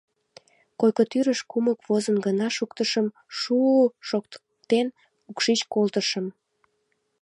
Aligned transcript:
Койко 0.79 1.03
тӱрыш 1.11 1.39
кумык 1.51 1.79
возын 1.87 2.17
гына 2.25 2.47
шуктышым— 2.57 3.07
шу-у-у-у 3.39 3.87
шоктыктен, 4.07 4.87
укшич 5.29 5.59
колтышым. 5.73 6.25